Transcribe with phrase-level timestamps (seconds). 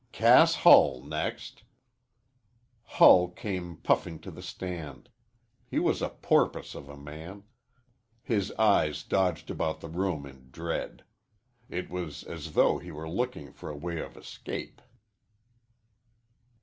[0.11, 1.61] "Cass Hull next."
[2.97, 5.09] Hull came puffing to the stand.
[5.67, 7.43] He was a porpoise of a man.
[8.23, 11.03] His eyes dodged about the room in dread.
[11.69, 14.81] It was as though he were looking for a way of escape.